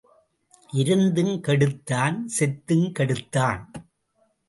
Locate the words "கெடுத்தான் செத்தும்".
1.47-2.91